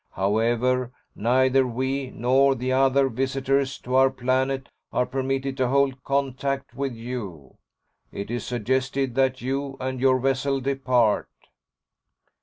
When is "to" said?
3.81-3.93, 5.57-5.67